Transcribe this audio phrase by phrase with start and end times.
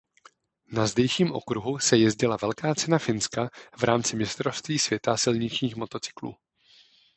[0.71, 6.35] Na zdejším okruhu se jezdila Velká cena Finska v rámci mistrovství světa silničních motocyklů.